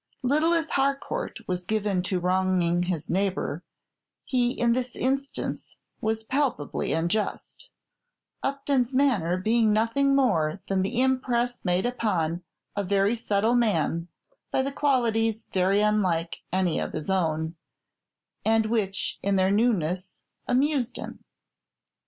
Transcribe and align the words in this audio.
Little 0.23 0.51
as 0.55 0.71
Harcourt 0.71 1.41
was 1.47 1.67
given 1.67 2.01
to 2.09 2.19
wronging 2.19 2.81
his 2.89 3.07
neighbor, 3.07 3.63
he 4.25 4.49
in 4.49 4.73
this 4.73 4.95
instance 4.95 5.75
was 6.01 6.23
palpably 6.23 6.91
unjust; 6.91 7.69
Upton's 8.41 8.95
manner 8.95 9.37
being 9.37 9.71
nothing 9.71 10.15
more 10.15 10.59
than 10.67 10.81
the 10.81 11.03
impress 11.03 11.63
made 11.63 11.85
upon 11.85 12.41
a 12.75 12.83
very 12.83 13.13
subtle 13.15 13.53
man 13.53 14.07
by 14.49 14.67
qualities 14.71 15.45
very 15.53 15.81
unlike 15.81 16.41
any 16.51 16.79
of 16.79 16.93
his 16.93 17.07
own, 17.07 17.55
and 18.43 18.65
which 18.65 19.19
in 19.21 19.35
their 19.35 19.51
newness 19.51 20.19
amused 20.47 20.97
him. 20.97 21.23